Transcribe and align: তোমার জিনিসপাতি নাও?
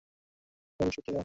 তোমার 0.79 0.87
জিনিসপাতি 0.87 1.09
নাও? 1.09 1.19